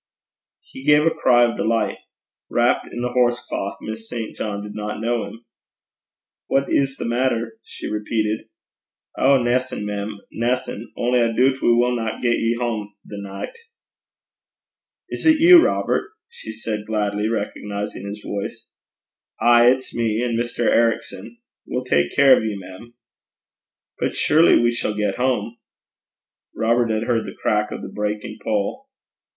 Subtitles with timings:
[0.63, 1.99] He gave a cry of delight.
[2.49, 4.35] Wrapped in the horse cloth, Miss St.
[4.35, 5.45] John did not know him.
[6.47, 8.49] 'What is the matter?' she repeated.
[9.19, 10.91] 'Ow, naething, mem naething.
[10.97, 13.55] Only I doobt we winna get ye hame the nicht.'
[15.09, 18.71] 'Is it you, Robert?' she said, gladly recognizing his voice.
[19.39, 20.65] 'Ay, it's me, and Mr.
[20.65, 21.37] Ericson.
[21.67, 22.95] We'll tak care o' ye, mem.'
[23.99, 25.57] 'But surely we shall get home!'
[26.55, 28.87] Robert had heard the crack of the breaking pole.